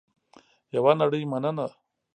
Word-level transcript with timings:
یوه 0.75 0.91
نړۍ 1.01 1.23
مننه 1.31 1.67